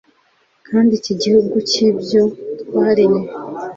[0.67, 2.21] kandi iki gihugu cyibyo
[2.61, 3.27] twaremye